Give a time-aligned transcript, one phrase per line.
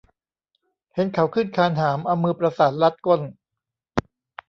[0.93, 3.21] เห็นเขาขึ้นคานหาม เอามือประสานรัดก้น